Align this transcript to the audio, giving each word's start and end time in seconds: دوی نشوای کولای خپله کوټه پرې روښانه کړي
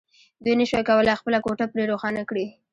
دوی 0.43 0.55
نشوای 0.61 0.85
کولای 0.89 1.15
خپله 1.19 1.39
کوټه 1.45 1.65
پرې 1.71 1.83
روښانه 1.91 2.21
کړي 2.29 2.45